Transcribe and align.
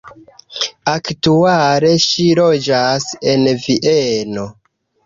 Aktuale 0.93 1.93
ŝi 2.07 2.27
loĝas 2.41 3.07
en 3.35 3.49
Vieno. 3.69 4.53